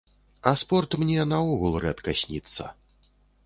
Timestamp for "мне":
1.03-1.21